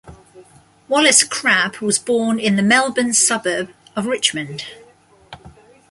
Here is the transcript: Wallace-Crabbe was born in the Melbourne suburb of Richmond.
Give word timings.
Wallace-Crabbe 0.87 1.77
was 1.79 1.99
born 1.99 2.39
in 2.39 2.55
the 2.55 2.63
Melbourne 2.63 3.13
suburb 3.13 3.69
of 3.95 4.07
Richmond. 4.07 4.65